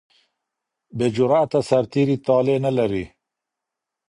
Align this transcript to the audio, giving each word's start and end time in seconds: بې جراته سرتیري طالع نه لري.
بې 0.97 1.07
جراته 1.15 1.59
سرتیري 1.69 2.17
طالع 2.25 2.57
نه 2.65 2.71
لري. 2.77 3.05